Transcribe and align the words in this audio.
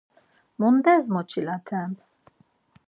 Mundes 0.59 1.03
moçilaten? 1.13 1.91